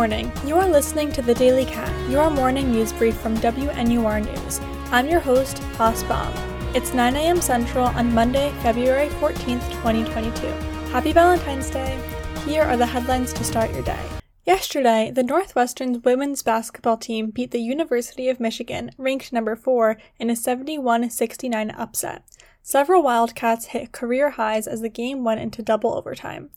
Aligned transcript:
morning. 0.00 0.32
You 0.46 0.56
are 0.56 0.66
listening 0.66 1.12
to 1.12 1.20
the 1.20 1.34
Daily 1.34 1.66
Cat, 1.66 2.10
your 2.10 2.30
morning 2.30 2.72
news 2.72 2.90
brief 2.90 3.14
from 3.18 3.36
WNUR 3.36 4.24
News. 4.24 4.58
I'm 4.90 5.06
your 5.06 5.20
host, 5.20 5.58
Haas 5.76 6.02
Baum. 6.04 6.32
It's 6.74 6.94
9 6.94 7.16
a.m. 7.16 7.38
Central 7.42 7.84
on 7.84 8.14
Monday, 8.14 8.50
February 8.62 9.08
14th, 9.08 9.70
2022. 9.82 10.46
Happy 10.90 11.12
Valentine's 11.12 11.68
Day! 11.68 12.00
Here 12.46 12.62
are 12.62 12.78
the 12.78 12.86
headlines 12.86 13.34
to 13.34 13.44
start 13.44 13.74
your 13.74 13.82
day. 13.82 14.02
Yesterday, 14.46 15.12
the 15.14 15.22
Northwestern's 15.22 15.98
women's 15.98 16.42
basketball 16.42 16.96
team 16.96 17.28
beat 17.28 17.50
the 17.50 17.60
University 17.60 18.30
of 18.30 18.40
Michigan, 18.40 18.92
ranked 18.96 19.34
number 19.34 19.54
4, 19.54 19.98
in 20.18 20.30
a 20.30 20.34
71 20.34 21.10
69 21.10 21.70
upset. 21.72 22.24
Several 22.62 23.02
Wildcats 23.02 23.66
hit 23.66 23.92
career 23.92 24.30
highs 24.30 24.66
as 24.66 24.80
the 24.80 24.88
game 24.88 25.24
went 25.24 25.40
into 25.40 25.60
double 25.60 25.94
overtime. 25.94 26.48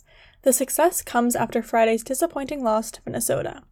The 0.43 0.53
success 0.53 1.01
comes 1.01 1.37
after 1.37 1.63
Friday's 1.63 2.03
disappointing 2.03 2.63
loss 2.63 2.91
to 2.91 3.01
Minnesota. 3.05 3.63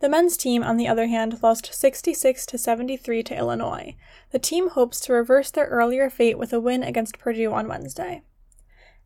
The 0.00 0.08
men's 0.08 0.36
team, 0.36 0.62
on 0.62 0.76
the 0.76 0.86
other 0.86 1.06
hand, 1.06 1.42
lost 1.42 1.74
66 1.74 2.46
to 2.46 2.58
73 2.58 3.22
to 3.22 3.36
Illinois. 3.36 3.96
The 4.30 4.38
team 4.38 4.70
hopes 4.70 5.00
to 5.00 5.14
reverse 5.14 5.50
their 5.50 5.66
earlier 5.66 6.10
fate 6.10 6.38
with 6.38 6.52
a 6.52 6.60
win 6.60 6.82
against 6.82 7.18
Purdue 7.18 7.52
on 7.52 7.68
Wednesday. 7.68 8.22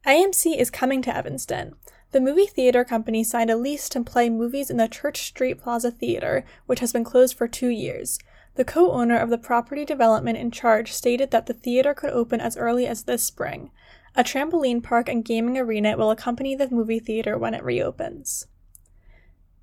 AMC 0.05 0.57
is 0.57 0.71
coming 0.71 1.03
to 1.03 1.17
Evanston. 1.17 1.77
The 2.11 2.21
movie 2.21 2.47
theater 2.47 2.85
company 2.85 3.25
signed 3.25 3.51
a 3.51 3.57
lease 3.57 3.89
to 3.91 4.03
play 4.03 4.29
movies 4.29 4.69
in 4.69 4.77
the 4.77 4.89
Church 4.89 5.23
Street 5.23 5.63
Plaza 5.63 5.91
Theater, 5.91 6.45
which 6.67 6.81
has 6.81 6.93
been 6.93 7.05
closed 7.05 7.37
for 7.37 7.49
two 7.49 7.71
years. 7.71 8.19
The 8.57 8.65
co 8.65 8.93
owner 8.93 9.17
of 9.17 9.31
the 9.31 9.39
property 9.39 9.85
development 9.85 10.39
in 10.39 10.51
charge 10.51 10.93
stated 10.93 11.31
that 11.31 11.47
the 11.47 11.55
theater 11.55 11.95
could 11.95 12.11
open 12.11 12.41
as 12.41 12.57
early 12.57 12.87
as 12.87 13.03
this 13.05 13.25
spring. 13.25 13.71
A 14.17 14.23
trampoline 14.23 14.81
park 14.81 15.09
and 15.09 15.25
gaming 15.25 15.59
arena 15.59 15.97
will 15.97 16.13
accompany 16.13 16.55
the 16.55 16.71
movie 16.71 17.01
theater 17.01 17.37
when 17.37 17.53
it 17.53 17.65
reopens. 17.65 18.47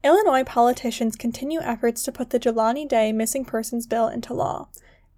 Illinois 0.03 0.43
politicians 0.43 1.15
continue 1.15 1.61
efforts 1.61 2.03
to 2.03 2.11
put 2.11 2.31
the 2.31 2.39
Jelani 2.39 2.87
Day 2.87 3.13
missing 3.13 3.45
persons 3.45 3.87
bill 3.87 4.07
into 4.07 4.33
law. 4.33 4.67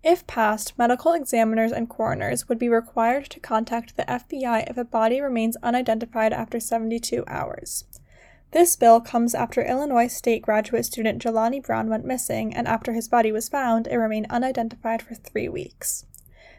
If 0.04 0.28
passed, 0.28 0.78
medical 0.78 1.14
examiners 1.14 1.72
and 1.72 1.90
coroners 1.90 2.48
would 2.48 2.60
be 2.60 2.70
required 2.70 3.30
to 3.32 3.40
contact 3.40 3.96
the 3.96 4.04
FBI 4.04 4.70
if 4.70 4.78
a 4.78 4.84
body 4.84 5.22
remains 5.22 5.56
unidentified 5.64 6.34
after 6.34 6.60
72 6.60 7.24
hours. 7.28 7.86
This 8.52 8.76
bill 8.76 9.02
comes 9.02 9.34
after 9.34 9.64
Illinois 9.64 10.08
State 10.08 10.44
graduate 10.44 10.86
student 10.86 11.24
Jelani 11.24 11.64
Brown 11.64 11.90
went 11.90 12.06
missing, 12.06 12.54
and 12.54 12.68
after 12.68 12.94
his 12.94 13.08
body 13.08 13.32
was 13.32 13.50
found, 13.50 13.88
it 13.88 13.96
remained 13.96 14.28
unidentified 14.30 15.02
for 15.02 15.16
three 15.16 15.50
weeks. 15.50 16.06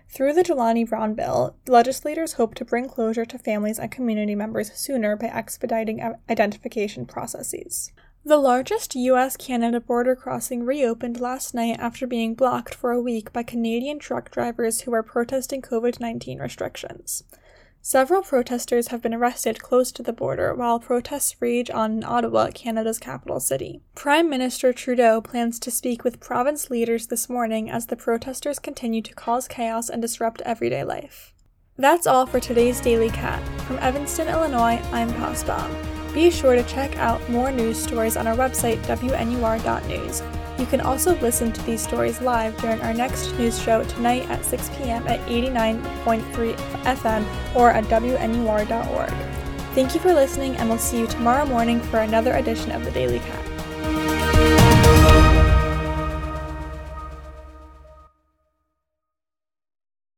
Through 0.08 0.34
the 0.34 0.42
Jelani 0.42 0.88
Brown 0.88 1.14
bill, 1.14 1.56
legislators 1.66 2.34
hope 2.34 2.54
to 2.56 2.64
bring 2.64 2.88
closure 2.88 3.24
to 3.24 3.38
families 3.38 3.78
and 3.78 3.90
community 3.90 4.34
members 4.34 4.72
sooner 4.72 5.16
by 5.16 5.26
expediting 5.26 6.00
identification 6.28 7.04
processes. 7.06 7.90
The 8.26 8.38
largest 8.38 8.94
US 8.94 9.36
Canada 9.36 9.80
border 9.80 10.16
crossing 10.16 10.64
reopened 10.64 11.20
last 11.20 11.52
night 11.52 11.76
after 11.78 12.06
being 12.06 12.34
blocked 12.34 12.74
for 12.74 12.90
a 12.90 13.02
week 13.02 13.32
by 13.34 13.42
Canadian 13.42 13.98
truck 13.98 14.30
drivers 14.30 14.82
who 14.82 14.92
were 14.92 15.02
protesting 15.02 15.60
COVID 15.60 16.00
19 16.00 16.38
restrictions. 16.38 17.24
Several 17.86 18.22
protesters 18.22 18.88
have 18.88 19.02
been 19.02 19.12
arrested 19.12 19.60
close 19.60 19.92
to 19.92 20.02
the 20.02 20.14
border 20.14 20.54
while 20.54 20.80
protests 20.80 21.36
rage 21.38 21.68
on 21.68 22.02
Ottawa, 22.02 22.48
Canada's 22.54 22.98
capital 22.98 23.40
city. 23.40 23.82
Prime 23.94 24.30
Minister 24.30 24.72
Trudeau 24.72 25.20
plans 25.20 25.58
to 25.58 25.70
speak 25.70 26.02
with 26.02 26.18
province 26.18 26.70
leaders 26.70 27.08
this 27.08 27.28
morning 27.28 27.68
as 27.68 27.88
the 27.88 27.94
protesters 27.94 28.58
continue 28.58 29.02
to 29.02 29.12
cause 29.12 29.46
chaos 29.46 29.90
and 29.90 30.00
disrupt 30.00 30.40
everyday 30.46 30.82
life. 30.82 31.34
That's 31.76 32.06
all 32.06 32.24
for 32.24 32.40
today's 32.40 32.80
Daily 32.80 33.10
Cat. 33.10 33.46
From 33.66 33.76
Evanston, 33.80 34.28
Illinois, 34.28 34.80
I'm 34.90 35.12
Baum. 35.44 35.76
Be 36.14 36.30
sure 36.30 36.54
to 36.54 36.62
check 36.62 36.96
out 36.96 37.28
more 37.28 37.52
news 37.52 37.76
stories 37.76 38.16
on 38.16 38.26
our 38.26 38.34
website, 38.34 38.78
wnur.news. 38.84 40.22
You 40.58 40.66
can 40.66 40.80
also 40.80 41.18
listen 41.20 41.52
to 41.52 41.62
these 41.62 41.82
stories 41.82 42.20
live 42.20 42.56
during 42.58 42.80
our 42.82 42.94
next 42.94 43.32
news 43.38 43.60
show 43.60 43.82
tonight 43.84 44.28
at 44.30 44.44
6 44.44 44.68
p.m. 44.70 45.06
at 45.08 45.20
89.3 45.28 46.54
FM 46.84 47.56
or 47.56 47.70
at 47.70 47.84
WNUR.org. 47.84 49.10
Thank 49.74 49.94
you 49.94 50.00
for 50.00 50.14
listening, 50.14 50.56
and 50.56 50.68
we'll 50.68 50.78
see 50.78 51.00
you 51.00 51.06
tomorrow 51.08 51.44
morning 51.44 51.80
for 51.80 52.00
another 52.00 52.34
edition 52.34 52.70
of 52.70 52.84
the 52.84 52.92
Daily 52.92 53.18
Cat. 53.18 53.43